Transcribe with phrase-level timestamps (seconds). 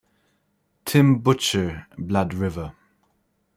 [0.83, 2.73] Tim Butcher: "Blood River.